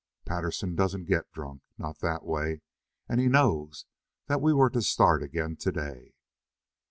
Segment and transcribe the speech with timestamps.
[0.25, 2.61] "Patterson doesn't get drunk not that way.
[3.07, 3.85] And he knows
[4.25, 6.15] that we were to start again today."